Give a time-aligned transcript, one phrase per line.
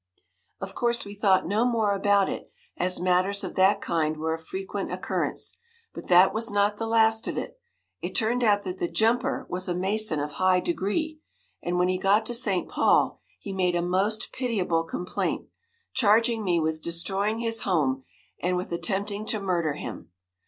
[0.59, 4.43] Of course, we thought no more about it, as matters of that kind were of
[4.43, 5.59] frequent occurrence;
[5.93, 7.59] but that was not the last of it.
[8.01, 11.19] It turned out that the jumper was a Mason of high degree,
[11.61, 12.67] and when he got to St.
[12.67, 15.45] Paul he made a most pitiable complaint,
[15.93, 18.03] charging me with destroying his home,
[18.41, 20.09] and with attempting to murder him.